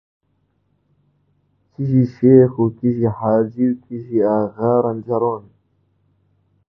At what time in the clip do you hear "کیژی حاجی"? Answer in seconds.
2.77-3.65